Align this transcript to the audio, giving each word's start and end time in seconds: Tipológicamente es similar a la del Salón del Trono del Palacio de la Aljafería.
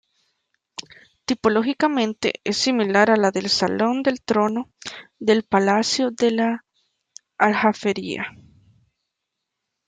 Tipológicamente 1.25 2.41
es 2.43 2.57
similar 2.57 3.11
a 3.11 3.17
la 3.17 3.29
del 3.29 3.49
Salón 3.49 4.01
del 4.01 4.23
Trono 4.23 4.71
del 5.19 5.43
Palacio 5.43 6.09
de 6.09 6.31
la 6.31 6.65
Aljafería. 7.37 8.33